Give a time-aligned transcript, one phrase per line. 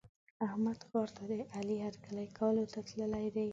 [0.45, 3.49] احمد ښار ته د علي هرکلي کولو ته تللی دی.